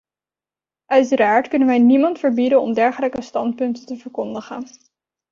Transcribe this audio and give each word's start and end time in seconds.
Uiteraard 0.85 1.47
kunnen 1.47 1.67
wij 1.67 1.79
niemand 1.79 2.19
verbieden 2.19 2.61
om 2.61 2.73
dergelijke 2.73 3.21
standpunten 3.21 3.85
te 3.85 3.97
verkondigen. 3.97 4.65